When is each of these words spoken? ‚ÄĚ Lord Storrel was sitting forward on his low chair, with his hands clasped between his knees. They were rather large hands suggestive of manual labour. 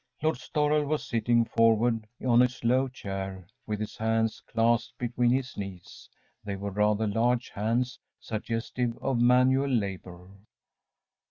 ‚ÄĚ 0.19 0.23
Lord 0.23 0.37
Storrel 0.37 0.85
was 0.87 1.05
sitting 1.07 1.45
forward 1.45 2.07
on 2.25 2.39
his 2.39 2.63
low 2.63 2.87
chair, 2.87 3.45
with 3.67 3.79
his 3.79 3.97
hands 3.97 4.41
clasped 4.47 4.97
between 4.97 5.29
his 5.29 5.55
knees. 5.55 6.09
They 6.43 6.55
were 6.55 6.71
rather 6.71 7.05
large 7.05 7.49
hands 7.49 7.99
suggestive 8.19 8.97
of 8.97 9.19
manual 9.21 9.69
labour. 9.69 10.27